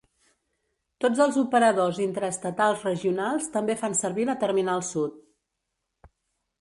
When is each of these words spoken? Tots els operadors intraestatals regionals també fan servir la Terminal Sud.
Tots 1.03 1.19
els 1.25 1.35
operadors 1.41 1.99
intraestatals 2.05 2.81
regionals 2.87 3.51
també 3.59 3.77
fan 3.83 3.99
servir 4.03 4.27
la 4.31 4.37
Terminal 4.45 4.83
Sud. 4.93 5.21